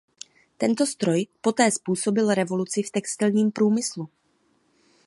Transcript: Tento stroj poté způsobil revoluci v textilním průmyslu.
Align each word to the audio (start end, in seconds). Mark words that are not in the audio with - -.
Tento 0.57 0.85
stroj 0.85 1.25
poté 1.41 1.71
způsobil 1.71 2.33
revoluci 2.33 2.83
v 2.83 2.91
textilním 2.91 3.51
průmyslu. 3.51 4.09